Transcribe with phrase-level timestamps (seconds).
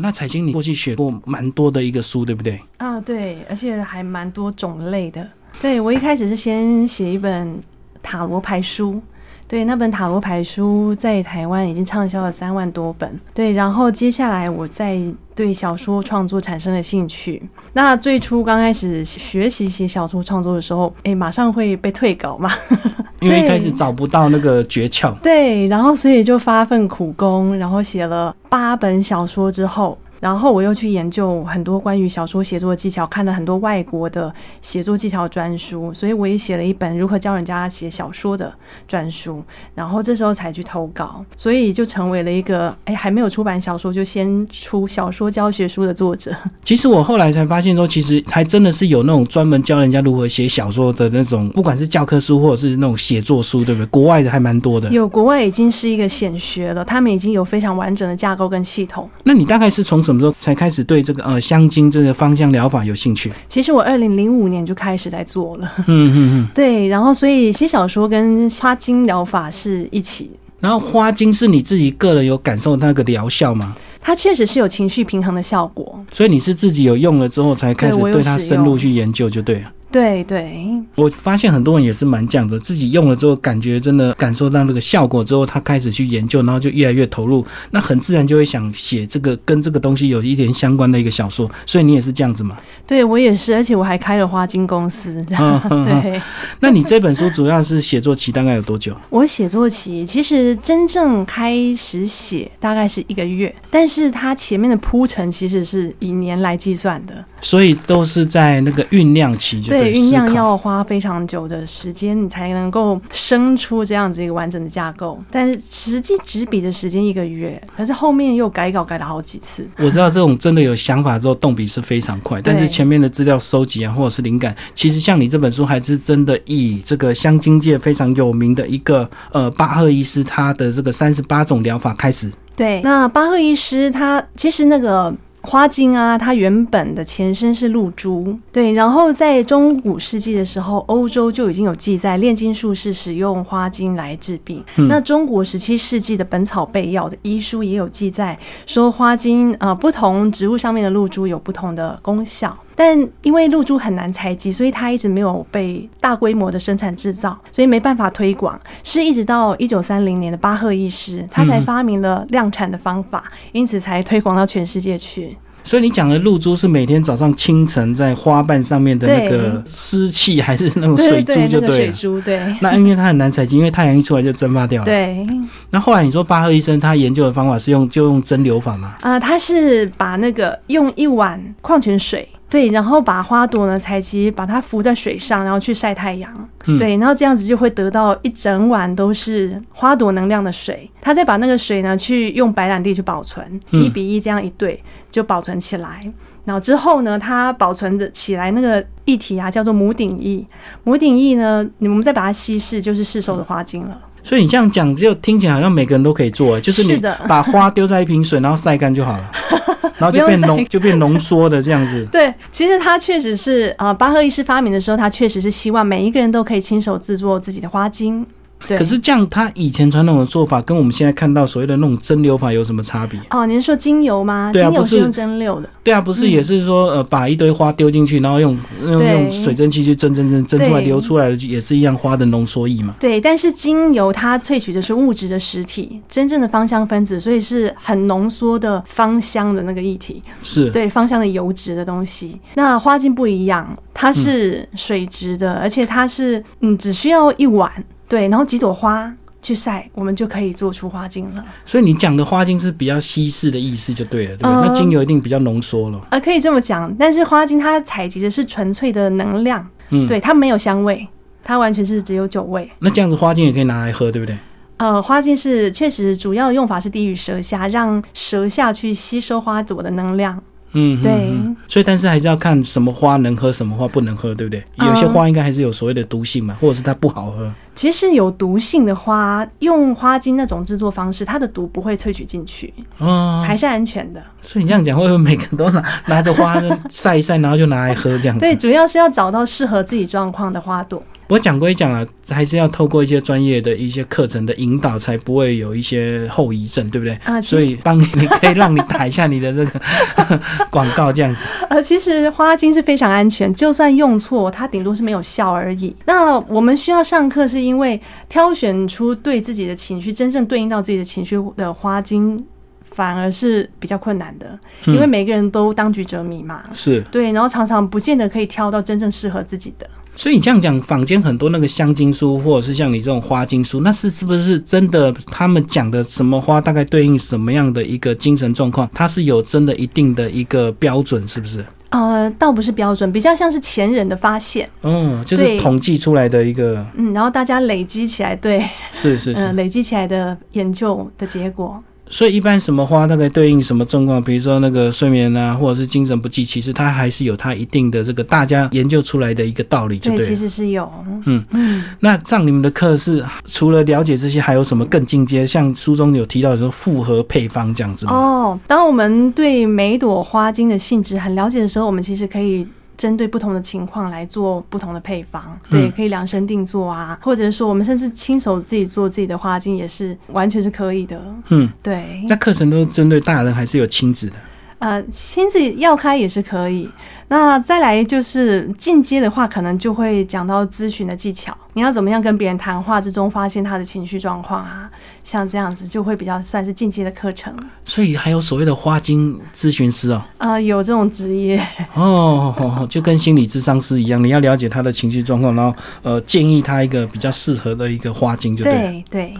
[0.00, 2.60] 那彩晶，你过去写过蛮多的一个书，对不对？
[2.78, 5.28] 啊，对，而且还蛮多种类的。
[5.60, 7.60] 对我一开始是先写一本
[8.02, 9.02] 塔罗牌书。
[9.48, 13.20] 对，那本塔罗牌书在台湾已经畅销了三万多本。
[13.32, 14.98] 对，然后接下来我在
[15.34, 17.40] 对小说创作产生了兴趣。
[17.72, 22.50] 那最初刚开始学习写小说创作的时候，哎，马上会被退稿嘛，
[23.20, 25.14] 因为一开始找不到那个诀窍。
[25.20, 29.96] 对，然后所以就发奋苦功，然后写了八本小说之后。
[30.26, 38.52] 然后我又去研究很多关于小说写作技巧，看了很多外国的写作技巧专书，所以我也写了一本如何教人家写小说的
[38.88, 39.40] 专书。
[39.72, 46.34] 然后这时候才去投稿，所以就成为了一个哎还没有出版小说就先出小说教学书的作者。
[46.64, 53.86] 其实我后来才发现说，其实还真的是有那种专门教人家如何写小说的那种，不管是教科书或者是那种写作书，对不对？
[53.86, 54.90] 国外的还蛮多的。
[54.90, 59.08] 有国外已经是一个显学了，他们已经有非常完整的架构跟系统。
[59.22, 63.32] 那你大概是从什么时候才开始对这个呃香精这个芳香疗法有兴趣？
[63.48, 65.72] 其实我二零零五年就开始在做了。
[65.86, 66.48] 嗯嗯嗯。
[66.54, 70.30] 对，然后所以写小说跟花精疗法是一起。
[70.58, 73.76] 然后花精是你自己个人有感受那个疗效吗？
[74.00, 75.98] 它确实是有情绪平衡的效果。
[76.10, 79.72] 所以你是自己有用了之后才开始对它深入去研究，就对了。
[79.96, 91.50] 对对，我发现很多人也是蛮这样的，自己用了之后感觉真的感受到那个效果之后，他开始去研究，然后就越来越投入，那很自然就会想写这个跟这个东西有一点相关的一个小说。
[91.64, 92.58] 所以你也是这样子吗？
[92.86, 95.20] 对我也是，而且我还开了花金公司。
[95.26, 96.20] 对，
[96.60, 98.96] 那你这本书主要是写作期大概有多久？
[99.10, 109.60] 我写作期其实真正开始写大概是一个月，但是它前面的铺陈其实是以年来计算的，所以都是在那个酝酿期。
[109.62, 109.92] 对。
[109.96, 115.18] 酝酿要花非常久的时间，你才能够生出这样子一个完整的架构。
[115.30, 119.66] 但是实际执笔的时间一个月，可是后面又改稿改了好几次。
[119.78, 132.30] 我知道这种真的有想法之后动笔是非常快，但是前面的资料收集啊，或者是灵感，其实像你这本书还是真的以这个香精界非常有名的一个呃巴赫医师他的这个三十八种疗法开始。
[132.54, 135.14] 对，那巴赫医师他其实那个。
[135.42, 138.72] 花精啊，它原本的前身是露珠，对。
[138.72, 144.60] 然后在中古世纪的时候，欧洲就已经有记载炼金术士使用花精来治病。
[144.74, 148.36] 那中国十七世纪的《本草备药》的医书也有记载，
[148.66, 152.58] 说花精啊，不同植物上面的露珠有不同的功效。
[152.76, 158.60] 但因为露珠很难采集，所以它一直没有被大规模的生产制造，所以没办法推广。
[158.84, 165.36] 是一直到一九三零年的巴赫医师，他才发明了量产的方法，因此才推广到全世界去。
[165.64, 171.92] 所以你讲的露珠是每天早上清晨在花瓣上面的那个湿气，还是那种水珠就对了？
[171.92, 172.40] 水珠对。
[172.60, 174.84] 那因为它很难采集，因为太阳一出来就蒸发掉了。
[174.84, 175.26] 对。
[175.70, 178.94] 那后来你说巴赫医生他研究的方法是用就用蒸馏法吗？
[179.00, 182.28] 啊，他是把那个用一碗矿泉水。
[182.48, 186.48] 对，然后把花朵呢采集，把它浮在水上，然后去晒太阳。
[186.78, 190.88] 对，然后这样子就会得到一整晚都是花朵能量的水。
[191.00, 194.80] 他再把那个水呢去用白兰地去保存，一比一这样一对
[195.10, 196.10] 就保存起来。
[196.44, 200.46] 然后之后呢，它保存的起来那个液体啊叫做母顶液。
[200.84, 204.00] 母顶液呢，我们再把它稀释，就是市售的花精了。
[204.26, 209.30] 所以你这样讲，就听起来好像每个人都可以做，就是你把花丢在一瓶水，然后晒干就好了，
[209.98, 212.04] 然后就变浓，就变浓缩的这样子。
[212.10, 218.26] 对，其实它确实是啊，巴赫医师发明的时候，他确实是希望每一个人都可以亲手制作自己的花精。
[218.58, 223.20] 可是这样，他以前传统的做法跟我们现在看到所谓的那种蒸馏法有什么差别？
[223.30, 224.50] 哦，您说精油吗？
[224.52, 225.68] 对啊，不是用蒸馏的。
[225.84, 232.94] 对啊，不是也是说呃，把一堆花丢进去，然后用用用水蒸气去蒸蒸蒸蒸出来，流出来的也是一样花的浓缩液嘛。
[232.98, 240.22] 对，但是精油它萃取的是物质的实体，真正的芳香分子，所以是很浓缩的芳香的那个液体。
[240.42, 242.40] 是对芳香的油脂的东西。
[242.54, 247.70] 那花精不一样，它是水质的，而且它是嗯，只需要一碗。
[248.08, 249.12] 对，然后几朵花
[249.42, 251.44] 去晒，我们就可以做出花精了。
[251.64, 254.68] 所以你讲的花精是比较稀释的意思就对了，对不对？
[254.68, 256.00] 那精油一定比较浓缩了。
[256.10, 261.06] 呃，可以这么讲，但是花精它采集的是纯粹的能量，嗯，对，它没有香味，
[261.44, 262.70] 它完全是只有酒味。
[262.80, 264.36] 那这样子花精也可以拿来喝，对不对？
[264.78, 270.42] 呃，花精是确实主要用法是低于舌下，让舌下去吸收花朵的能量。
[270.78, 271.32] 嗯，对，
[271.66, 274.62] 所以但是还是要看什么花能喝，什么花不能喝，对不对？
[274.76, 277.50] 有些花应该还是有所谓的毒性嘛，或者是它不好喝。
[277.74, 284.22] 其实有毒性的花，用花精那种制作方式，它的毒不会萃取进去，哦，才是安全的。
[284.42, 288.40] 所以你这样讲，会不会每个人都拿 拿着花晒一晒，然后就拿来喝这样子？
[288.40, 291.02] 对，主要是要找到适合自己状况的花朵。
[291.28, 297.14] 我讲归讲了，还是要透过一些专业的一些课程的引导，才不会有一些后遗症，对不对？
[297.24, 299.80] 啊，所以帮你，你可以让你打一下你的这个
[300.70, 301.44] 广告，这样子。
[301.68, 305.94] 呃，其实花精是非常安全，就算用错，它顶多是没有效而已。
[306.04, 312.46] 那我们需要上课，是因为挑选出对自己的情绪真正对应到自己的情绪的花精，
[312.84, 314.56] 反而是比较困难的，
[314.86, 316.62] 因为每个人都当局者迷嘛。
[316.72, 319.90] 是对，然后常常不见得可以挑到真正适合自己的。
[320.16, 325.12] 所以你这样讲，坊间很多那个香精书，或者是像你这种花精书，那是是不是真的？
[325.26, 328.90] 他们讲的什么花，大概对应什么样的一个精神状况？
[328.94, 331.64] 它是有真的一定的一个标准，是不是？
[331.90, 334.68] 呃，倒不是标准，比较像是前人的发现。
[334.82, 336.84] 嗯，就是统计出来的一个。
[336.96, 341.82] 嗯，然后大家累积起来，对，是是是，累积起来的研究的结果。
[342.08, 344.22] 所以一般什么花大概对应什么状况？
[344.22, 350.26] 比如说那个睡眠啊，或者是精神不济，其实它还是有它一定的这个大家研究出来的一个道理，对对？
[350.26, 350.90] 其实是有。
[351.24, 351.84] 嗯嗯。
[352.00, 355.46] 那上你们的课是除了了解这些，还有什么更进阶？
[355.46, 358.12] 像书中有提到说复合配方这样子吗？
[358.12, 362.66] 哦，当我们对每朵花精的性质很了解的时候，我们其实可以。
[362.96, 371.20] 针对不同的情况来做不同的配方，对，可以量身定做啊，或者是说我们甚至亲手自己做自己的花精也是完全是可以的。
[371.48, 372.24] 嗯，对。
[372.28, 374.36] 那课程都是针对大人还是有亲子的？
[374.78, 376.88] 呃，亲自要开也是可以。
[377.28, 381.56] 那再来就是进阶的话，可能就会讲到咨询的技巧。
[381.72, 384.88] 你要怎么样跟别人谈话之中发现他的情绪状况啊？
[385.24, 387.52] 像这样子就会比较算是进阶的课程。
[387.84, 390.22] 所以还有所谓的花精咨询师哦。
[390.38, 391.60] 啊，有这种职业
[391.94, 399.34] 哦，就跟心理智商师一样，你要了解他的情绪状况，然后呃建议他一个比较适合的一个花精，就对对。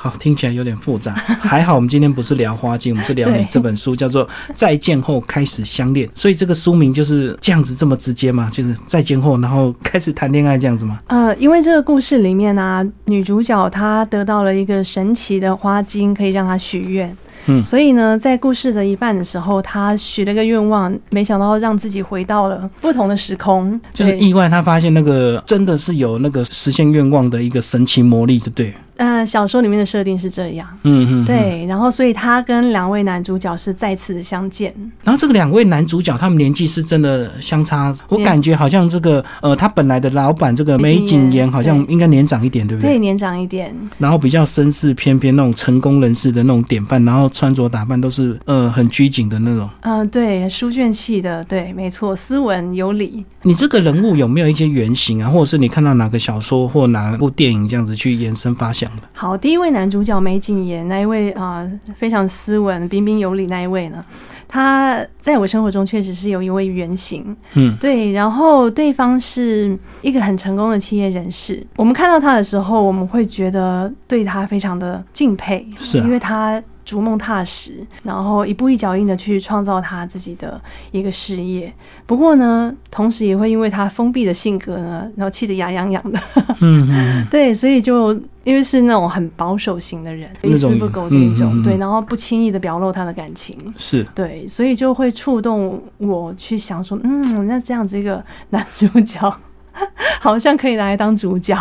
[0.00, 1.12] 好，听起来有点复杂。
[1.42, 4.24] 还好我们今天不是聊花精，我们是聊你这本书，叫做
[4.54, 6.06] 《再见后开始相恋》。
[6.14, 8.48] 所以这个书名就是这样子这么直接吗？
[8.52, 11.00] 就是再见后，然后开始谈恋爱这样子吗？
[11.08, 17.12] 呃，因为这个故事里面呢，女主角她得到了一个神奇的花精，可以让她许愿。
[17.46, 28.72] 嗯，所以呢，在故事的一半的时候，她许了个愿望，没想到让自己回到了不同的时空，就是意外，她发现那个真的是有那个实现愿望的一个神奇魔力，就对。
[28.98, 30.68] 嗯，小说里面的设定是这样。
[30.82, 31.64] 嗯嗯，对。
[31.66, 34.74] 然后，所以他跟两位男主角是再次的相见。
[35.04, 42.90] 然后，这个两位男主角他们年纪是真的相差，我感觉好像这个呃，他本来的老板这个梅景言好像应该年长一点，对不对？
[42.90, 43.74] 对，年长一点。
[43.98, 49.70] 然后比较绅士翩翩那种成功人士的那种典范，然后穿着打扮都是呃很拘谨的那种。
[49.82, 53.24] 嗯，对，书卷气的，对，没错，斯文有礼。
[53.42, 59.02] 你这个人物有没有一些原型啊，或者是你看到哪个小说或哪部电影这样子去延伸发想的？
[59.12, 64.04] 好，第一位男主角梅景言那一位啊，非常斯文、彬彬有礼那一位呢，
[64.46, 67.36] 他在我生活中确实是有一位原型。
[67.54, 76.62] 嗯，对，然后对方是一个很成功的企业人士，我们看到他的时候，我们会觉得对他非常的敬佩，是因为他。
[76.88, 80.58] 逐梦踏实，然后一步一脚印的去创造他自己的
[80.90, 81.70] 一个事业。
[82.06, 86.18] 不过呢，同时也会因为他封闭的性格呢，然后气得牙痒痒的。
[86.62, 99.38] 嗯嗯， 对，所以就因为是那种很保守型的人，一丝不苟这一种，对，然后不轻易的表露他的感情，是对，所以就会触动我去想说，嗯，那这样子一个男主角。
[100.20, 101.56] 好像可以拿来当主角，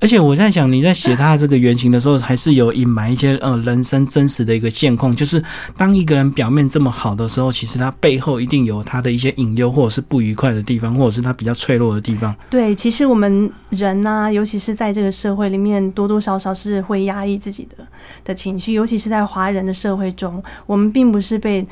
[0.00, 5.42] 而且我在想，你在写他这个原型的时候，还是有隐瞒一些呃人生真实的一个现况，就是
[5.76, 12.34] 当一个人表面这么好的时候，其实他背后一定有他的一些隐忧，或者是不愉快的地方，或者是他比较脆弱的地方。
[12.50, 17.86] 对，其实我们人呢，尤其是在这个社会里面，多多少少是会压抑自己的
[18.24, 21.66] 的情绪，尤其是在华人的社会中，我们并不是被。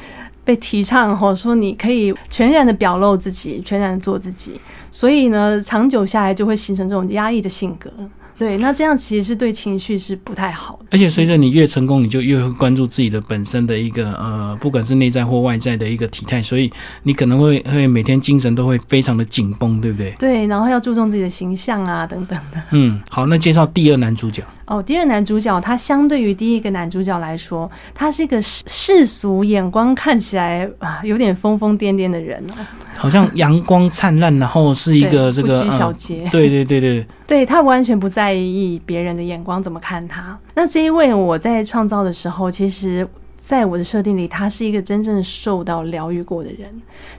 [0.47, 4.61] 被提倡或者说你可以全然的表露自己，全然的做自己，
[4.95, 7.91] 所以呢，长久下来就会形成这种压抑的性格。
[8.39, 10.87] 对，那这样其实是对情绪是不太好的。
[10.93, 16.73] 而且随着你越成功，你就越会关注自己的本身的一个呃，不管是内在或外在的一个体态，所以
[17.03, 20.15] 你可能会会每天精神都会非常的紧绷，对不对？
[20.19, 22.63] 对，然后要注重自己的形象啊，等等的。
[22.71, 24.45] 嗯，好，那介绍第二男主角。
[24.67, 32.65] 哦，第二男主角他相对于第一个男主角来说，他是一个世世俗眼光看起来啊有点疯疯癫癫的人哦，
[32.97, 40.39] 好像阳光灿烂，然后是一个 这个不拘小节，对对对对，对 他完全不在意别人的眼光怎么看他。
[40.55, 43.07] 那这一位我在创造的时候，其实。
[43.45, 46.71] 在我的设定里，他是一个真正受到疗愈过的人，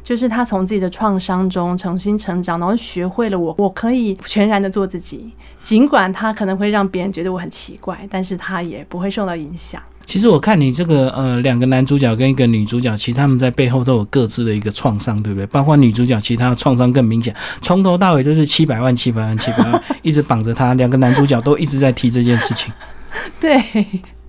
[0.03, 5.31] 就是他从自己的创伤中重新成长，然后学会了我我可以全然的做自己，
[5.63, 9.79] 尽管他可能会让别人觉得我很奇怪，但是他也不会受到影响。
[10.07, 15.45] 其实我看你这个呃两个男主角跟一个女主角，其实他们在背后都有各自的一个创伤，对不对？
[15.47, 20.73] 包括女主角，其实她的创伤更明显，从头到尾都是七百万、七百万、七百万，一直绑着她。
[20.75, 22.71] 两个男主角都一直在提这件事情，
[23.39, 23.59] 对，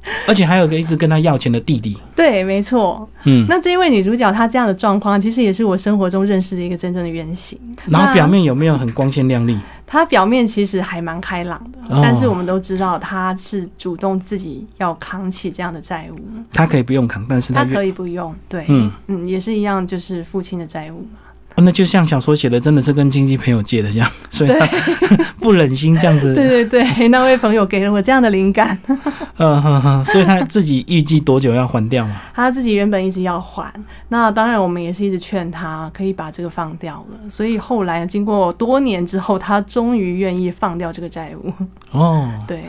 [0.27, 1.97] 而且还有个一直跟他要钱的弟弟。
[2.15, 3.09] 对，没错。
[3.25, 7.59] 嗯，那这一位女主角她这样的状况，其实也是我生活中认识的一个真正的原型。
[7.87, 9.59] 然后表面有没有很光鲜亮丽？
[9.87, 16.17] 她表面其实还蛮开朗的，哦但是我们都知道她是主动自己要扛起这样的债务，
[16.53, 18.35] 她可以不用扛，但是她可以不用。
[18.49, 21.19] 对，嗯嗯也是一样，就是父亲的债务嘛。
[21.57, 24.67] 那就像小说写的，真的是跟亲戚朋友借的这样，所以他
[25.41, 26.35] 不忍心这样子。
[26.37, 28.79] 对对对，那位朋友给了我这样的灵感。
[29.39, 32.21] 嗯哼哼，所以他自己预计多久要还掉嘛？
[32.35, 33.73] 他自己原本一直要还，
[34.09, 37.31] 那当然我们也是一直劝他可以把这个放掉了。
[37.31, 41.53] 所以后来经过多年之后，他终于愿意放掉这个债务。
[41.93, 42.63] 哦，对，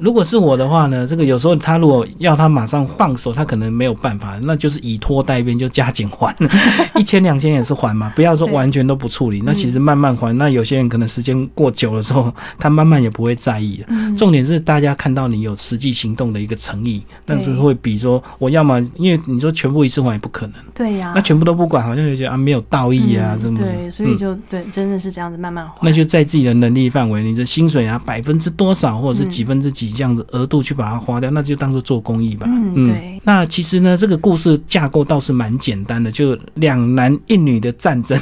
[0.00, 6.34] 如果是我的话呢，这个有时候他如果要他马上放手，他可能没有办法，那就是以拖代变，就加紧还，
[6.96, 9.42] 一千两千也是还嘛，不要说完全都不处理。
[9.44, 13.84] 那其实慢慢还，那有些人可能时间过久了之后，他慢慢也不会在意
[14.16, 24.16] 重点是大家看到你有实际行动的一个诚意，但是会比说我要么因为你说全部一次还也不可能，对呀、那全部都不管，好像就觉得啊没有道义啊，嗯这么对，所以嗯。
[24.20, 25.72] 就、对，真的是这样子慢慢还。
[25.80, 32.46] 那就在自己的能力范围，你的薪水啊百分之多少或者是几分之几这样子额度去把它花掉，那就当做做公益吧。
[32.48, 38.18] 嗯对那其实呢，这个故事架构倒是蛮简单的，就两男一女的战争，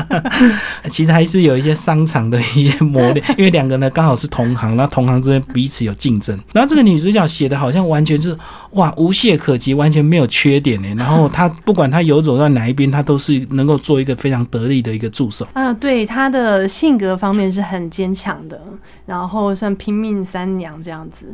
[0.90, 6.38] 其实还是有一些商场的一些磨练，因为两个呢刚好是同行，那同行之间彼此有竞争。
[6.52, 8.36] 然后这个女主角写的好像完全是
[8.72, 10.88] 哇无懈可击，完全没有缺点呢。
[10.96, 15.46] 然后他不管他游走到哪一边，他都是能够做一个非常得力的一个助手。
[15.54, 18.60] 啊，对他的性格方面是很坚强的，
[19.06, 21.26] 然后算拼命三娘这样子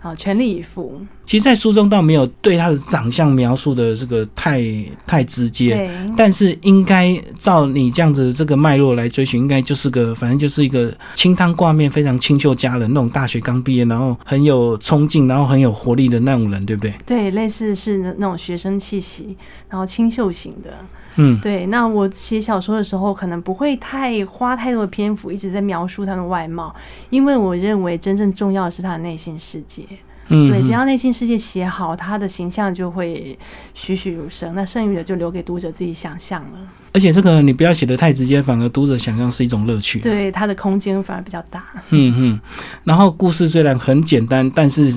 [0.00, 1.00] 啊，全力以赴。
[1.26, 4.62] 其实，在书中倒没有对他的长相描述的这个太
[5.06, 16.83] 太直接，对，但是应该照你这样子这个脉络来追寻，应该就是个反正就是一个清汤挂面、非常清秀佳人那种大学刚毕业，然后很有冲劲，然后很有活力的那种人，对不对？
[17.06, 19.36] 对，类似是那那种学生气息，
[19.68, 20.70] 然后清秀型的。
[21.16, 26.74] 嗯，对，那我写小说的时候，可能不会太花太多的篇幅一直在描述他的外貌，
[27.10, 29.84] 因为我认为真正重要的是他的内心世界。
[30.28, 33.38] 嗯，对，嗯只要内心世界写好，他的形象就会
[33.74, 34.54] 栩栩如生。
[34.54, 36.58] 那剩余的就留给读者自己想象了。
[36.94, 40.00] 而且这个你不要写的太直接，反而读者想象是一种乐趣。
[40.00, 41.64] 对，他的空间反而比较大。
[41.90, 42.40] 嗯嗯，
[42.84, 44.92] 然后故事虽然很简单，但是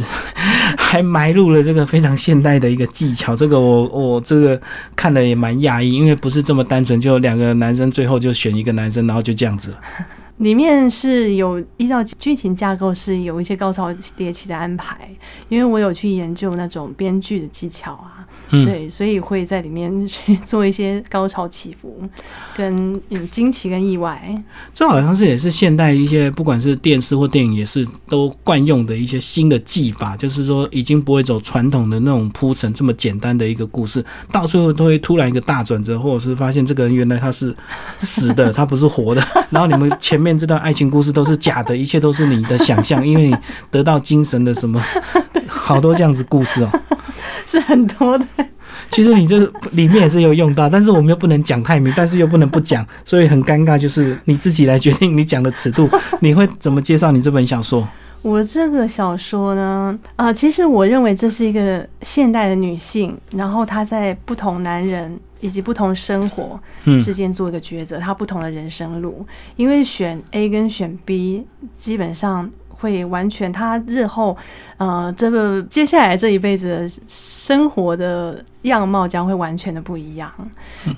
[0.89, 3.35] 还埋入了这个非常现代的一个技巧。
[3.35, 4.59] 这个我我这个
[4.95, 9.75] 看的也蛮讶异，因为不是这么单纯，就两个男生最后就选一个男生，然后就这样子。
[10.37, 15.09] 里面是有依照剧情架构是有一些高潮迭起的安排，
[15.49, 22.01] 因为我有去研究那种编剧的技巧啊，嗯，对，所以会在里面去做一些高潮起伏，
[22.55, 24.43] 跟有惊奇跟意外。
[24.73, 37.55] 这好像是也是现代一些不管是电视或电影也是都惯用的一些新的技法，就是说已经不会走传统的那种铺陈这么简单的一个故事，到最后都会突然一个大转折，或者是发现这个人原来他是
[38.01, 43.37] 死的， 他不是活的，然后你们前面这段爱情故事都是假的，一切都是你的想象， 因为你
[43.69, 44.81] 得到精神的什么
[45.45, 46.71] 好多这样子故事哦。
[47.45, 48.25] 是很多的，
[48.89, 49.39] 其实你这
[49.71, 55.87] 里面也是有用到，但是我们又不能讲太明，但是又不能不讲，所以很尴尬，就是你自己来决定你讲的尺度，
[56.19, 57.87] 你会怎么介绍你这本小说？
[58.23, 69.25] 我这个小说呢，啊、其实我认为这是一个现代的女性，然后她在不同男人以及不同生活嗯之间做一个抉择，他不同的人生路。
[69.55, 71.45] 因为选 A 跟选 B，
[71.77, 74.37] 基本上会完全他日后，
[74.77, 80.31] 呃，这个接下来这一辈子生活的样貌将会完全的不一样。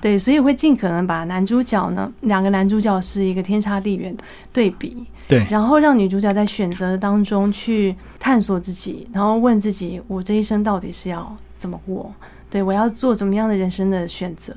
[0.01, 4.15] 对，所以会尽可能把男主角呢，两个男主角是一个天差地远
[4.51, 5.05] 对比。
[5.27, 12.11] 对，然后让女主角在选择当中去探索自己，然后问自己：我这一生到底是要怎么过？
[12.49, 14.53] 对我要做怎么样的人生的选择？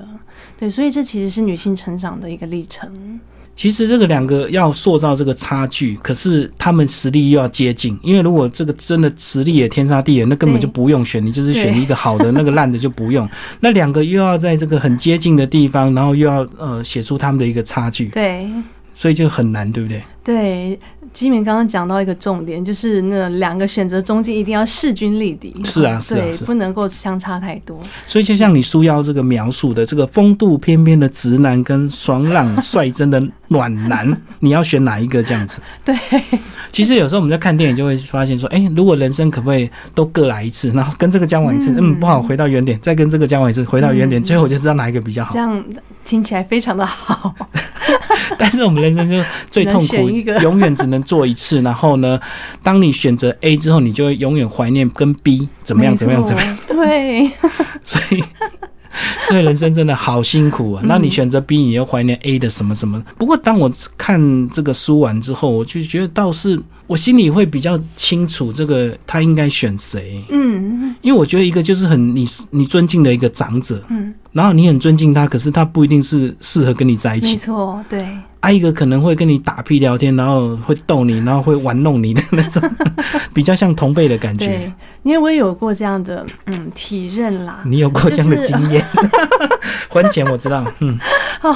[0.59, 3.19] 对，所以这其实是女性成长的一个历程。
[3.55, 13.29] 其实这个两个要塑造这个差距，可是他们实力又要接近，因为如果这个真的实力也天差地远，那根本就不用选，你就是选一个好的，那个烂的就不用。
[13.61, 18.07] 那两个又要在这个很接近的地方，然后又要呃写出他们的一个差距。
[18.07, 18.49] 对，
[18.93, 20.03] 所以就很难，对不对？
[20.23, 20.79] 对，
[21.11, 25.53] 基敏刚刚讲到一个重点，就是那两个选择中间一定要势均力敌。
[25.65, 27.77] 是啊，是啊，对，不能够相差太多。
[28.07, 34.09] 所以就像你书腰这个描述的，这个风度翩翩的直男跟爽朗率真的暖男，
[34.39, 35.21] 你要选哪一个？
[35.21, 35.61] 这样子？
[35.83, 35.93] 对。
[36.71, 45.31] 其实有时候我们在看电影就会发现说，哎，如果人生可不可以都各来一次，然后跟这个交往一次，嗯，不好，回到原点，再跟这个交往一次，回到原点，最后我就知道哪一个比较好。
[45.33, 45.63] 这样
[46.05, 47.35] 听起来非常的好。
[48.37, 49.15] 但是我们人生就
[49.49, 50.09] 最痛苦，
[50.41, 51.61] 永远只能做一次。
[51.61, 52.19] 然后呢，
[52.61, 56.57] 当你选择 A 之后，你就会永远怀念跟 B 怎么样怎么样怎么样。
[56.67, 57.31] 对，
[57.83, 58.23] 所以
[59.27, 60.83] 所以人生真的好辛苦啊。
[60.85, 63.03] 那你选择 B，你又怀念 A 的什么什么？
[63.17, 70.23] 不过当我看这个书完之后，我就觉得倒是我心里会比较清楚，这个他应该选谁。
[70.29, 73.83] 嗯，因为我觉得一个就是很你你尊敬的一个长者。
[73.89, 74.13] 嗯。
[74.31, 77.33] 然后你很尊敬他，可是他不一定是适合跟你在一起。
[77.33, 78.07] 没错，对。
[78.43, 82.61] 啊，一个可能会跟你打屁聊天，然后会逗你，然后会玩弄你的那种，
[83.33, 84.47] 比较像同辈的感觉。
[84.47, 84.73] 对，
[85.03, 87.61] 因为我也有过这样的嗯体认啦。
[87.65, 88.85] 你有过这样的经验？
[89.87, 90.99] 婚前我知道，嗯。
[91.39, 91.55] 好。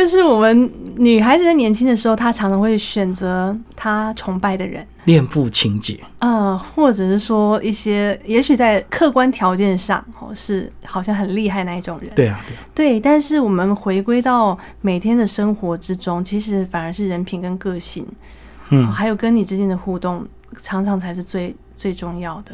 [0.00, 12.40] 就是我们女孩子在年轻的时候，她常常会选择她崇拜的人，恋父情节，呃，或者是说一些，也许在客观条件上，哦，是好像很厉害那一种人，对啊，
[12.74, 12.98] 对，对。
[12.98, 18.06] 但是我们回归到每天的生活之中，其实反而是人品跟个性，
[18.70, 20.26] 嗯，还有跟你之间的互动，
[20.62, 22.52] 常常才是最最重要的。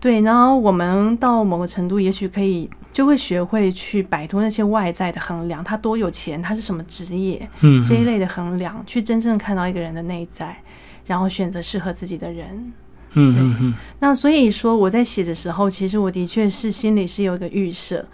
[0.00, 2.68] 对，然后我们到某个程度，也许可以。
[2.90, 10.56] 就会学会去摆脱那些外在的衡量，他多有钱，他是什么职业，嗯，这一类的衡量，去真正看到一个人的内在，
[11.06, 12.72] 然后选择适合自己的人，
[13.12, 13.74] 嗯嗯嗯。
[14.00, 18.04] 那所以说我在写的时候，其实我的确是心里是有一个预设。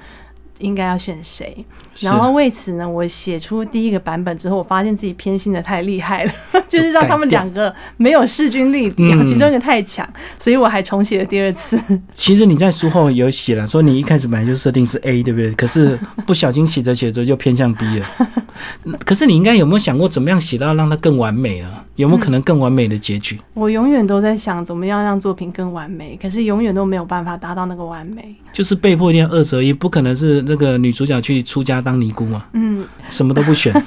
[0.59, 1.65] 应该要选谁？
[2.01, 6.33] 然后为此呢，我写出第一个版本之后，我发现自己偏心的太厉害了，
[6.69, 10.09] 就是让他们两个没有势均力敌，其中一个太强，
[10.39, 11.79] 所以我还重写了第二次。
[12.17, 15.53] 其实你在书后有写了，说你一开始本来就设定是 A，对不对？
[15.55, 18.07] 可是不小心写着写着就偏向 B 了。
[19.05, 21.85] 可是你应该有没有想过，怎么样写到让它更完美啊？
[21.97, 23.41] 有没有可能更完美的结局？
[23.55, 28.35] 我永远都在想，怎么样让作品更完美，可是永远都没有办法达到那个完美。
[28.53, 32.47] 就是被迫一定要二择一，不可能是那个女主角去出家当尼姑嘛？
[32.53, 33.73] 嗯，什么都不选。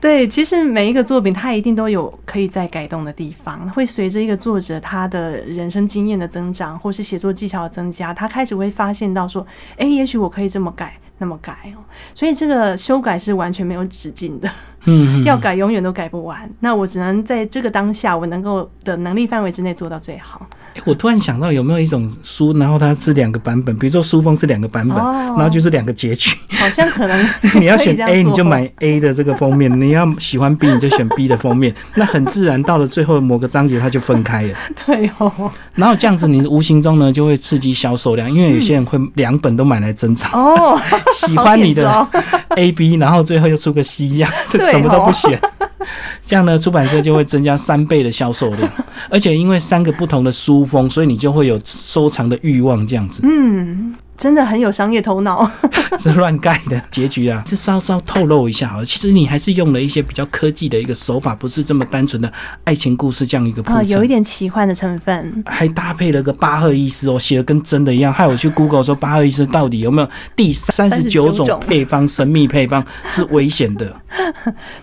[0.00, 10.98] 对，其实每一个作品，它一定都有可以再改动的地方，会随着一个作者他的人生经验的增长，或是写作技巧的增加，他开始会发现到说，哎，也许我可以这么改。
[11.20, 11.78] 那么改哦，
[12.14, 14.50] 所以这个修改是完全没有止境的，
[14.86, 16.50] 嗯，要改永远都改不完。
[16.60, 20.46] 那我只能在这个当下，我能够的能力范围之内做到最好。
[20.84, 26.36] 我突然想到，有没有一种书，然后它是两个版本，比如说书封是两个版本，然后就是两个结局。
[26.50, 27.28] 好像可能
[27.58, 31.74] 你要选 A，你就买 A 的这个封面；你要喜欢 B，你就选 B 的封面。
[31.94, 34.54] 那很自然，到了最后某个章节，它就分开了。
[34.86, 35.50] 对哦。
[35.74, 40.30] 然后这样子，你无形中呢就会刺激销售量，因为有些人会两本都买来珍藏。
[40.32, 40.80] 哦。
[41.14, 42.06] 喜欢你的
[42.50, 45.40] A、B，然后最后又出个 C，样是什么都不选。
[46.22, 48.70] 这样呢，出版社就会增加三倍的销售量，
[49.08, 52.80] 而且因为三个不同的书风，所以你就会有收藏的欲望。
[52.86, 55.50] 这样子，嗯，真的很有商业头脑。
[55.98, 58.84] 是乱盖的结局啊，是稍稍透露一下好了。
[58.84, 62.32] 其实你还是用了一些比较科技的一个手法，不是这么单纯的
[62.64, 68.12] 爱情故事这样一个啊，有一点奇幻的成分，还搭配了个巴赫医师哦，写的跟真的一样。
[68.12, 73.94] 害我去 Google 说巴赫医师到底有没有第三十九种配方，神秘配方是危险的。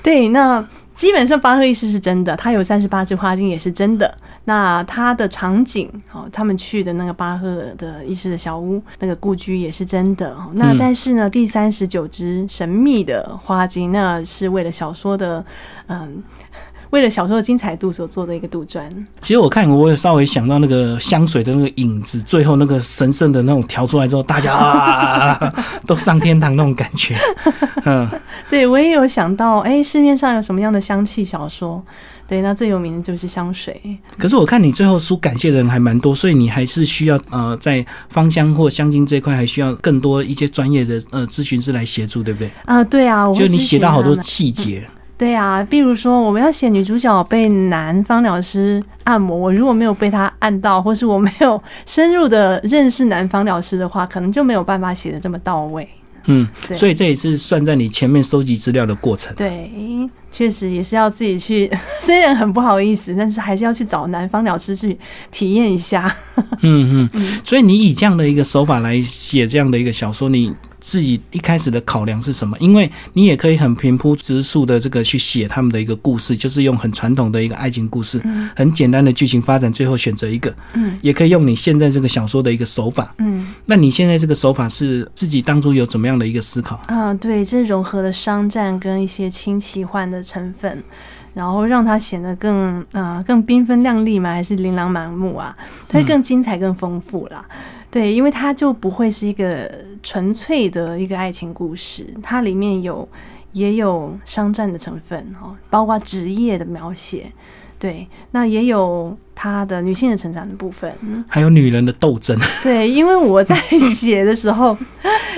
[0.04, 0.64] 对，那。
[0.98, 4.14] 基本上巴赫一世是真的，他有三十八只花精也是真的。
[4.46, 10.36] 那他的场景，哦，他们去的那个巴赫的医师的小屋，那个故居也是真的。
[10.54, 15.46] 那但是呢，第三十九只神秘的花精，那是为了小说的，
[15.86, 16.24] 嗯。
[16.90, 18.82] 为了小说的精彩度所做的一个杜撰。
[19.22, 25.54] 其实我看，我也稍微想到那个香水的那个影子，最后那个神圣的那种调出来之后，大家啊
[25.86, 27.18] 都上天堂那种感觉。
[27.86, 28.10] 嗯，
[28.50, 31.84] 对我也有想到，哎，市面上有什么样的香气小说？
[32.28, 33.80] 对，那最有名的就是香水。
[34.18, 42.52] 可是我看你最后书感谢的人还蛮多，所以你还是需要呃，在芳香或香精这块，还需要更多一些专业的呃咨询师来协助，对不对？
[42.66, 44.86] 啊，对啊，就你写到好多细节。
[45.18, 55.90] 对啊，比如说我们要写女主角被男方疗师按摩，我如果没有被他按到，或是我没有深入的认识男方疗师的话，可能就没有办法写的这么到位。
[56.28, 59.34] 嗯，所以这也是算在你前面收集资料的过程。
[59.36, 59.72] 对，
[60.32, 64.96] 确实也是要自己去， 虽然很不好意思，但是还是要去找男方疗师去
[65.32, 66.16] 体验一下。
[66.62, 70.54] 嗯嗯，所以你以这样的一个手法来写这样的一个小说，你。
[70.88, 72.58] 自己一开始的考量是什么？
[72.62, 78.22] 因为你也可以很平铺直述的这个去写他们的一个故事，就是用很传统的一个爱情故事，
[78.56, 86.80] 很简单的剧情发展，最后选择一个，嗯，也可以用你现在这个小说的一个手法，嗯，那你现在这个手法是自己当初有怎么样的一个思考？
[86.88, 90.82] 啊，对，这融合了商战跟一些轻奇幻的成分。
[91.38, 95.56] 然后让它显得更呃更缤纷亮丽吗，还是琳琅满目啊？
[95.88, 97.46] 它更精彩、更丰富啦。
[97.92, 99.72] 对，因为它就不会是一个
[100.02, 103.08] 纯粹的一个爱情故事，它里面有
[103.52, 107.32] 也有商战的成分哦，包括职业的描写。
[107.80, 110.92] 对，那也有她的女性的成长的部分，
[111.28, 112.38] 还有女人的斗争。
[112.64, 113.56] 对，因为我在
[113.92, 114.76] 写的时候，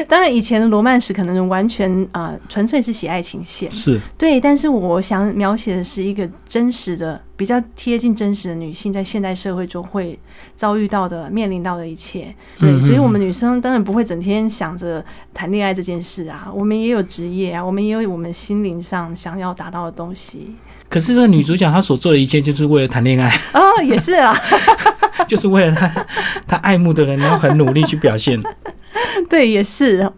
[0.08, 10.17] 当然以前的罗曼史可能完全啊纯粹是写爱情线，是对，但是我想描写的是一个真实的、比较贴近真实的女性在现代社会中会
[10.56, 12.34] 遭遇到的、面临到的一切。
[12.58, 20.56] 对，所以我们女生当然不会整天想着谈恋爱这件事啊，我们也有职业啊，我们也有我们心灵上想要达到的东西。
[20.89, 24.36] 可是这个女主角她所做的一切就是为了谈恋爱哦，也是啊，
[25.28, 26.06] 就是为了她
[26.47, 28.41] 她爱慕的人，然后很努力去表现。
[29.30, 30.12] 对，也是。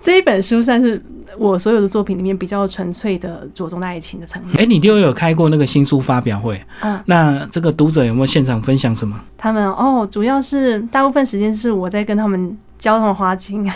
[0.00, 1.02] 这一本书算是
[1.36, 4.56] 我所有的作品里面比较纯粹的着重在爱情的层面。
[4.56, 6.62] 哎，你六月有开过那个新书发表会？
[6.80, 9.18] 嗯，那这个读者有没有现场分享什么？
[9.36, 13.70] 他们哦，主要是大部分时间是我在跟他们教他们花精。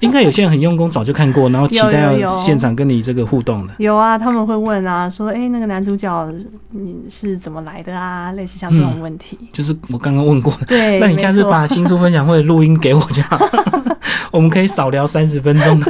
[0.00, 3.74] 应该有些人很用功，早就看过，然后 期待要现场跟你这个互动的。
[3.78, 6.32] 有啊，他们会问啊，说：“哎，那个男主角
[6.70, 10.52] 你是怎么来的啊？”类似像这种问题，就是我刚刚问过。
[10.66, 13.38] 对，那你下次把新书分享会录音给我就好，
[14.30, 15.80] 我们可以少聊三十分钟，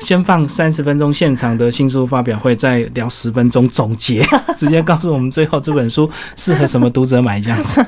[0.00, 4.22] 先放三十分钟现场的新书发表会，再聊十分钟总结，
[4.58, 7.82] 直接告诉我们最后这本书适合什么读者买这样子。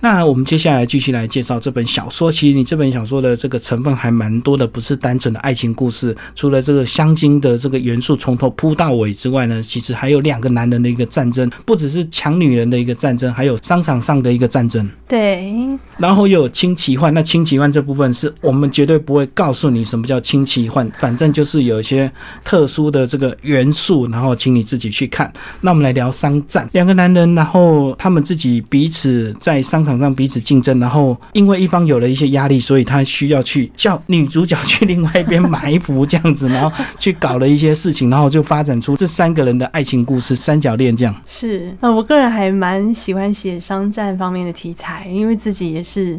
[0.00, 2.32] 那我们接下来继续来介绍这本小说。
[2.32, 4.70] 其实你这本小说的这个成分还蛮多的。
[4.70, 14.88] 不是单纯的爱情故事，除了这个香精的这个元素从头铺到尾之外呢，其实还有两个男人的一个战争，不只是抢女人的一个战争，还有商场上的一个战争。
[15.08, 15.52] 对，
[15.98, 22.08] 然后又有轻奇幻，那轻奇幻这部分是我们绝对不会告诉你什么叫轻奇幻，反正就是有一些
[22.44, 25.32] 特殊的这个元素，然后请你自己去看。
[25.62, 34.56] 那我们来聊商战，两个男人，然后他们自己彼此在商场上彼此竞争，然后因为一方有了一些压力，所以他需要去叫女主角。
[34.70, 41.12] 去另外一边埋伏这样子，然后去搞了一些事情，然后就发展出这三个人的爱情故事——三角恋这样。
[41.26, 46.16] 是，那，我个人还蛮喜欢写商战方面的题材，因为自己也是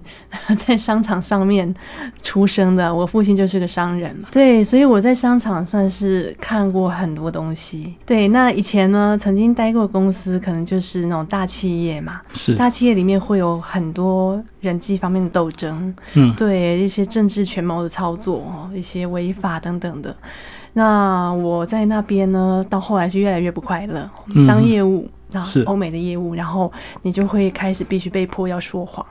[0.65, 1.73] 在商场上面
[2.21, 4.27] 出生的，我父亲就是个商人嘛。
[4.31, 7.93] 对，所以我在商场算是看过很多东西。
[8.05, 12.19] 对，那以前呢，曾经待过公司，可能就是那种大企业嘛。
[12.33, 18.37] 是，大企业里面会有很多人际方面的斗争，嗯，对一些政治权谋的操作。
[18.37, 20.15] 哦，一些违法等等的，
[20.73, 24.09] 那我在那边呢，到后来是越来越不快乐。
[24.47, 26.71] 当业务，然后欧美的业务，然后
[27.01, 29.05] 你就会开始必须被迫要说谎，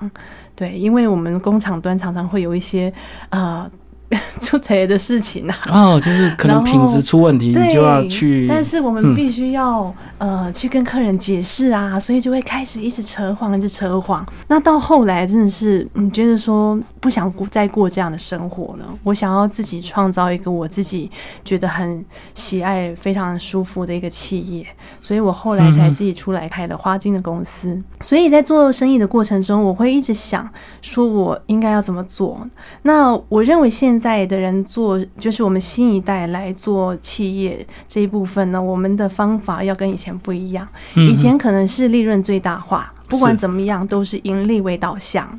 [0.55, 2.93] 对，因为我们工厂端常常会有一些
[3.29, 3.71] 啊。
[4.41, 5.57] 出贼的事情啊！
[5.69, 8.49] 哦，就是可能品质出问题，你就要去。
[8.49, 14.27] 但是我们必须要呃去跟客人解释啊，所以就会开始一直扯谎，一直扯谎。
[14.49, 21.09] 那到后来真的是，你觉得说不想再过这样的生活了，我想要自己创造一个我自己
[21.45, 24.67] 觉得很喜爱、非常舒服的一个企业，
[25.01, 27.81] 所以我后来才自己出来开了花金的公司。
[28.01, 30.49] 所以在做生意的过程中，我会一直想
[30.83, 32.45] 说我应该要怎么做。
[32.83, 40.67] 那我认为现在的人做，就是我们新一代来做企业这一部分呢，我们的方法要跟以前不一样。
[40.95, 45.39] 以前可能是利润最大化，不管怎么样都是盈利为导向。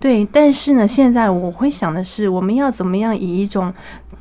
[0.00, 3.72] 对，但是呢，现在我会想的是，我们要怎么样以一种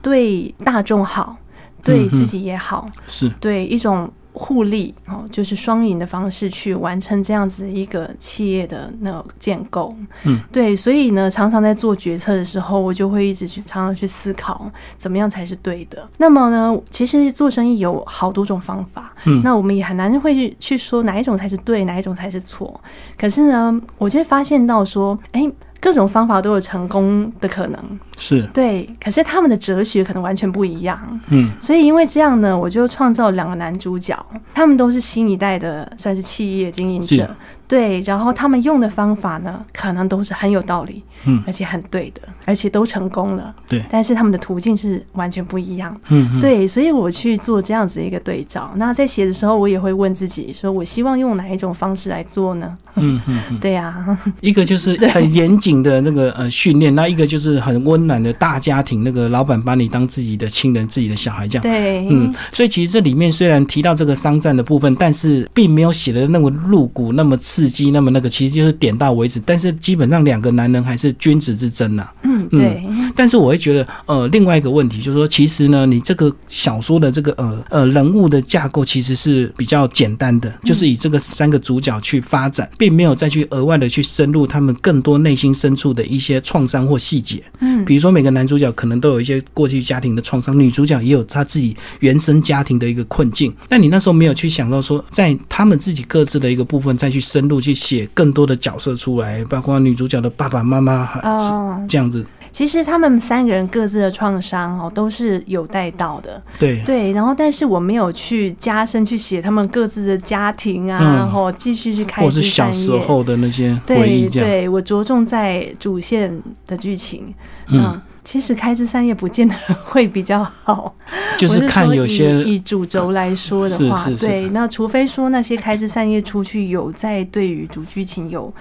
[0.01, 1.37] 对大众好，
[1.83, 4.11] 对自己也好，是对一种。
[4.37, 9.95] 互利哦，就是双赢的方式去完成这样子一个企业的那个建构。
[10.23, 16.07] 嗯，对，所以呢，常常在做决策的时候，我就会一直去常常去思考怎么样才是对的。
[16.17, 22.79] 那么呢，其实做生意有好多种方法，嗯，那我们也很难会去去说哪一种才是对，哪一种才是错。
[23.17, 25.51] 可是呢，我就会发现到说，哎。
[25.79, 30.99] 各种方法都有成功的可能，是对，可是他们的哲学可能完全不一样。
[31.27, 34.17] 嗯，所以因为这样呢，我就创造两个男主角，
[34.53, 37.35] 他们都是新一代的，算是企业经营者。
[37.67, 43.53] 对，然后他们用的方法呢，可能都是很有道理，嗯，而且很对的，而且都成功了。
[43.67, 45.93] 对，但是他们的途径是完全不一样。
[46.07, 48.71] 嗯，对，所以我去做这样子一个对照。
[48.75, 52.77] 那在写的时候，我也会问自己，说我希望用哪一种方式来做呢？
[52.97, 53.95] 嗯嗯嗯，对呀、
[54.41, 61.63] 一个就是很严谨的那个呃训练，那一个就是很温暖的大家庭，那个老板把你当自己的亲人、自己的小孩这样。
[61.63, 69.41] 对，嗯，所以其实这里面虽然提到这个商战的部分，但是并没有写的那么露骨、那么刺激、那么那个，其实就是点到为止。
[69.45, 72.83] 但是基本上两个男人还是君子之争呐、嗯，对，
[73.15, 87.43] 但是我会觉得，呃，另外一个问题就是说，其实呢，你这个小说的这个呃呃人物的架构其实是比较简单的，就是以这个三个主角去发展，并没有再去额外的去深入他们更多内心深处的一些创伤或细节。
[87.59, 93.53] 嗯，比如说每个男主角可能都有一些过去家庭的创伤，女主角也有她自己原生家庭的一个困境。
[93.69, 102.25] 那你那时候没有去想到说，在他们自己各自的一个部分再去深入去写更多的角色出来，包括女主角的爸爸妈妈，还哦，这样子。
[102.51, 106.41] 其实他们三个人各自的创伤哦，都是有带到的。
[106.57, 112.85] 对，对，然后但是我没有去加深去写他们各自的家庭啊，嗯然后继续去开枝或是小散叶。
[112.85, 114.29] 时候的那些回对。
[114.29, 117.33] 对，我着重在主线的剧情。
[117.69, 119.53] 嗯嗯，其实开枝散叶不见得
[119.85, 120.95] 会比较好。
[121.37, 128.51] 就我是看有些以主轴来说的话，是是是对，那除非说那些开枝散叶出去有在对于主剧情有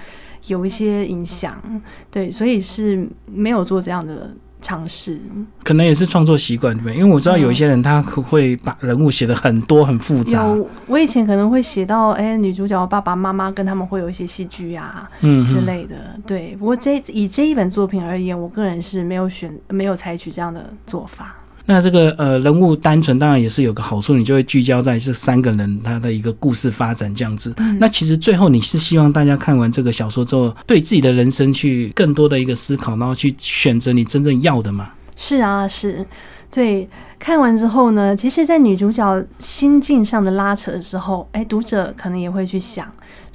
[0.46, 1.56] 有一些影响，
[2.10, 5.20] 对，所以是没有做这样的尝试。
[5.64, 6.96] 可能也是创作习惯，对不对？
[6.96, 16.18] 因为我知道有一些人他会把人物写的很多很复杂，有，我以前可能会写到，哎、女主角的爸爸妈妈跟他们会有一些戏剧啊嗯之类的。
[16.26, 21.36] 对，不过这以这一本作品而言，我个人是没有选，没有采取这样的做法。
[21.66, 27.52] 那这个呃人物单纯当然也是有个好处，你就会聚焦在这三个人他的一个故事发展这样子。
[27.58, 34.90] 嗯那其实最后你是希望大家看完这个小说之后，对自己的人生去更多的一个思考，然后去选择你真正要的嘛？
[35.16, 36.06] 是啊，是，
[36.50, 36.88] 对。
[37.18, 42.86] 看完之后呢，其实，在女主角心境上的拉扯的时候，哎，读者可能也会去想，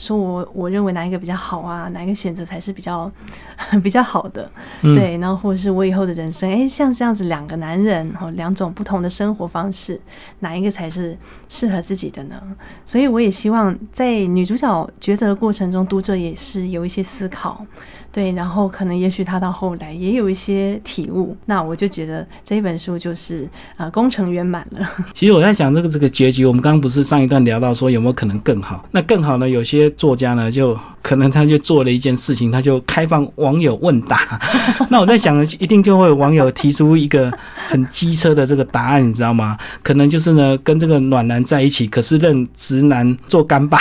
[0.01, 1.87] 说我我认为哪一个比较好啊？
[1.89, 3.09] 哪一个选择才是比较
[3.83, 4.49] 比较好的？
[4.81, 10.01] 嗯对，然后或者是我以后的人生，哎，像这样子两个男人哦，两种不同的生活方式，
[10.39, 11.15] 哪一个才是
[11.47, 12.41] 适合自己的呢？
[12.83, 17.63] 所以我也希望在女主角抉择的过程中，读者也是有一些思考，
[18.11, 23.47] 对，然后可能也许他到后来也有一些体悟，那我就觉得这一本书就是、
[23.77, 24.89] 呃功成圆满了。
[25.13, 28.83] 其实我在想这个这个结局，我们刚刚不是上一段聊到说有没有可能更好？
[28.91, 29.47] 那更好呢？
[29.47, 34.39] 有些作家呢，就可能他就做了一件事情，他就开放网友问答。
[34.89, 37.31] 那我在想，一定就会有网友提出一个
[37.69, 39.57] 很机车的这个答案，你知道吗？
[39.81, 43.79] 可能就是呢，跟这个暖男在一起，可是认直男做干爸，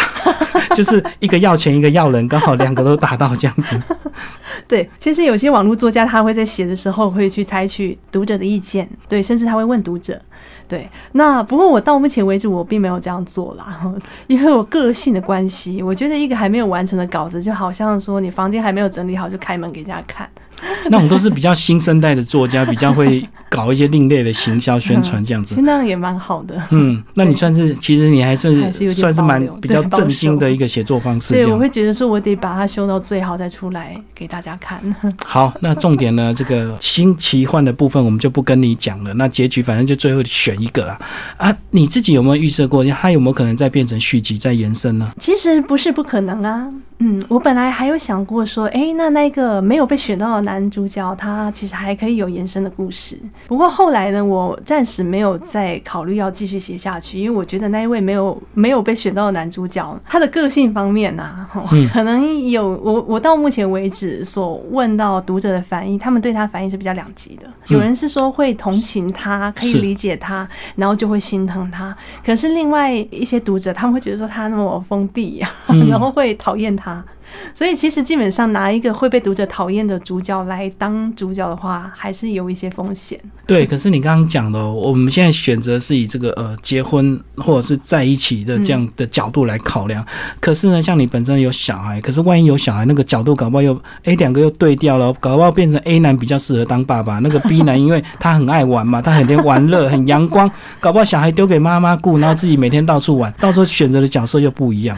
[0.75, 3.81] 就是一个要钱，一个要人，刚好两个都达到这样子。
[4.69, 10.21] 对，其实有些网络作家他会在写的时候会去采取读者的意见，对，甚至他会问读者。
[10.69, 13.81] 对，那不过我到目前为止我并没有这样做啦，
[14.29, 20.29] 因为我个性的关系，我觉得一个还没有完成的稿子，就好像说你房间还没有整理好就开门给人家看，
[20.91, 25.63] 那我们都是比较新生代的作家，比较会搞一些另类的行销宣传这样子其实。
[25.67, 26.61] 那样也蛮好的。
[26.71, 34.81] 嗯，那你算是，其实你还算 还是算是蛮比较对保正经的一个写作方式，对，我会觉得说我得把它修到最好再出来给大家看。
[35.25, 35.53] 好。
[35.63, 39.13] 那重点呢，这个新奇幻的部分我们就不跟你讲了。
[39.15, 40.99] 那结局反正就最后选一个啦。
[41.37, 45.11] 啊，你自己有没有预设过，它有没有可能再变成续集、再延伸呢？
[45.19, 46.69] 其实不是不可能啊，
[46.99, 53.17] 嗯，我本来还有想过说，诶，那那个没有被选到的男主角，他其实还可以有延伸的故事。
[53.47, 61.47] 不过后来呢，我暂时没有再考虑要继续写下去，因为我觉得那一位没有没有被选到的男主角，他的个性方面呢、
[61.93, 67.49] 可能有我我到目前为止所问到读者的反应，他们对他反应是比较两极的。
[67.69, 71.97] 有人是说会同情他，可以理解他，然后就会心疼他。
[72.25, 77.05] 可是另外一些读者，他们会觉得说他那么封闭呀、嗯 然后会讨厌他。
[77.53, 83.21] 所以其实基本上拿一个会被读者讨厌的主角来当主角的话，还是有一些风险。
[83.47, 90.05] 对，可是你刚刚讲的、哦，我们现在选择是以这个呃结婚或者是在一起的这样的角度来考量。
[90.39, 104.97] 可是呢，像你本身有小孩，可是万一有小孩，那个角度搞不好又哎两个又对调了，搞不好变成 A 男比较适合当爸爸，那个 B 男因为他很爱玩嘛，他很天玩乐，很阳光，搞不好小孩丢给妈妈顾，然后自己每天到处玩，到时候选择的角色又不一样。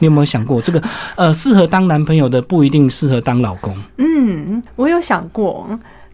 [0.00, 0.82] 你有没有想过，这个
[1.14, 3.74] 呃适合当男朋友的不一定适合当老公？
[3.96, 5.66] 嗯，我有想过。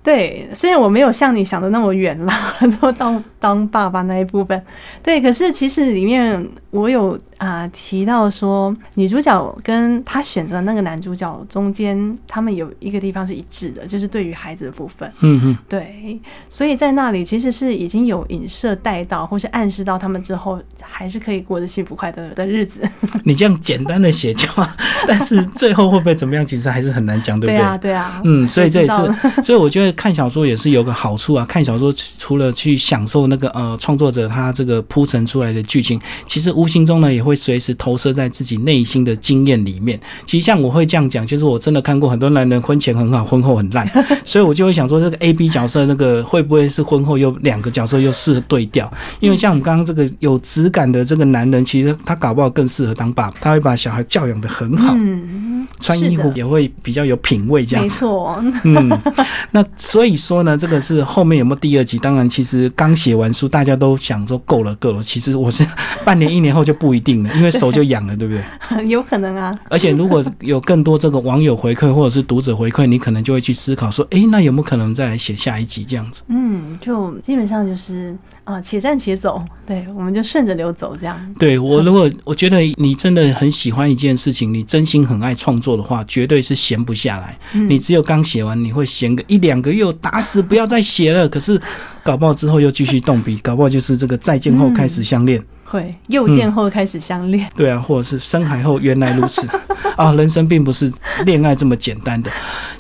[0.07, 2.33] 对，虽然我没有像你想的那么远啦，
[2.79, 4.63] 说到当当爸爸那一部分。
[5.03, 15.11] 对，可是其实里面我有啊提到说，女主角跟她选择那个男主角中间，他们有一个地方是一致的，就是对于孩子的部分。
[15.23, 22.89] 嗯嗯，对，所以在那里其实是已经有影射带到，或是暗示到他们之后还是可以过着幸福快乐的日子。
[23.25, 24.49] 你这样简单的写就，
[25.09, 27.57] 但是最后会不会怎么样，其实还是很难讲，对不对？
[27.57, 28.23] 对啊，对啊。
[28.25, 31.45] 嗯，所以这也是，所以我觉得看小说也是有个好处啊。
[31.47, 39.99] 看小说除了去享受那个呃创作者他这个铺陈出来的剧情，其实无形中呢也会随时投射在自己内心的经验里面。
[40.25, 43.89] 其实像我会这样讲，就是我真的看过很多男人婚前很好，婚后很烂，
[44.25, 48.93] 所以我就会想说，这个 A B 角色那个会不会是婚后又两个角色又适合对调？
[49.21, 57.89] 因为像我们刚刚这个有质感的这个男人，其实他搞不好更适合当爸爸，他会把小孩教养的很好，嗯，穿衣服也会比较有品味这样没。
[57.89, 58.89] 错，嗯，
[59.51, 61.97] 那所以说呢，这个是后面有没有第二集？
[61.97, 65.01] 当然，其实刚写完书，大家都想说够了，够了。
[65.01, 65.65] 其实我是
[66.05, 68.87] 半年、一年后就不一定了，因为手就痒了，对不对？
[68.89, 69.57] 有可能啊。
[69.71, 76.23] 而且如果有更多这个网友回馈或者是读者回馈，你可能就会去思考说，诶，那有没有可能再来写下一集这样子？
[76.27, 78.13] 嗯，就基本上就是
[78.47, 81.21] 啊，且战且走，对，我们就顺着流走这样。
[81.37, 87.37] 对我，如果我觉得你真的很喜欢一件事情，你真心很爱创作的话，绝对是闲不下来。
[87.55, 91.29] 嗯你只有刚写完，你会闲个一两个月，打死不要再写了。
[91.29, 91.61] 可是
[92.05, 99.49] 搞不好之后又继续动笔，搞不好就是这个再见后开始相恋，会又见后开始相恋，对啊，或者是深海后原来如此
[99.97, 100.93] 啊，人生并不是
[101.25, 102.31] 恋爱这么简单的。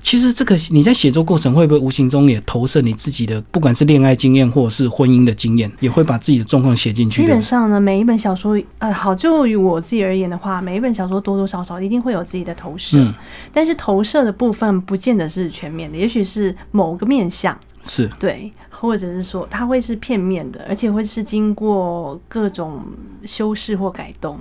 [0.06, 7.42] 其实这个你在写作过程会不会无形中也投射你自己的，不管是恋爱经验或者是婚姻的经验，也会把自己的状况写进去基本。
[7.42, 13.12] 上呢，每一本小说，呃，好，就于我自己而言的话，每一本小说多多少少一定会有自己的投射，嗯。
[13.52, 22.80] 但是投射的部分不见得是全面的，也许是某个面向，是，对，或者是说它会是片面的，而且会是经过各种
[23.24, 24.38] 修饰或改动，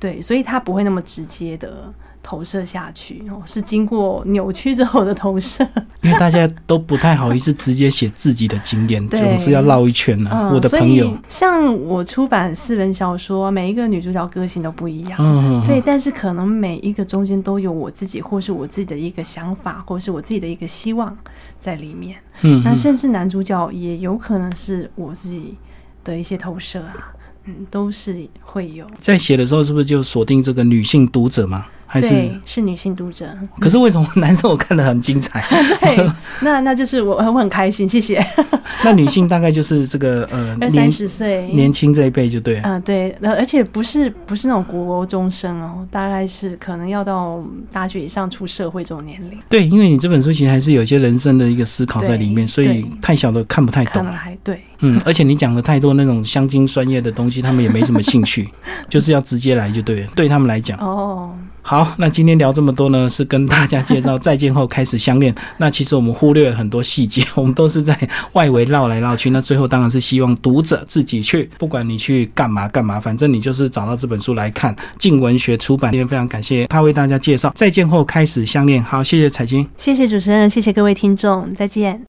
[0.00, 1.94] 对，所以它不会那么直接的
[2.26, 5.64] 投射下去，哦，是经过扭曲之后的投射。
[6.02, 15.16] 因为大家都不太好意思直接写自己的经验，总是要绕一圈呢、嗯，我的朋友，像我出版四本小说，每一个女主角个性都不一样。
[15.20, 21.16] 嗯，对，但是可能每一个中间都有我自己，或是我自己的一个想法，或是我自己的一个希望
[21.60, 22.16] 在里面。
[22.40, 25.56] 嗯，嗯那甚至男主角也有可能是我自己
[26.02, 28.84] 的一些投射啊，嗯，都是会有。
[29.00, 31.66] 在写的时候是不是就锁定这个女性读者吗？
[31.86, 32.08] 还是？
[32.08, 33.26] 对，是女性读者。
[33.60, 35.42] 可是为什么男生我看的很精彩？
[35.80, 38.24] 对，那那就是我我很开心，谢谢。
[38.84, 42.62] 那女性大概就是这个呃二三十岁，年轻这一辈就对了。
[42.64, 54.12] 嗯、对，呃而且不是不是那种国中生哦，大概是可能要到大学以上出社会这种年龄，对，因为你这本书其实还是有一些人生的一个思考在里面，所以太小的看不太懂能。
[54.12, 54.60] 还对。
[54.80, 58.46] 嗯，而且你讲了太多那种香精酸液的东西，他们也没什么兴趣，
[58.90, 60.06] 就是要直接来就对了。
[60.14, 61.34] 对他们来讲，哦，
[61.68, 65.34] 好，那今天聊这么多呢，是跟大家介绍再见后开始相恋。
[65.58, 67.98] 那其实我们忽略了很多细节，我们都是在
[68.34, 69.30] 外围绕来绕去。
[69.30, 74.76] 那最后当然是希望读者自己去，不管你去干嘛干嘛，反正你就是找到这本书来看。
[74.96, 78.80] 静文学出版，今天非常感谢他为大家介绍再见后开始相恋。
[78.80, 79.68] 好，谢谢彩金。
[79.76, 82.00] 谢谢主持人，谢谢各位听众，再见。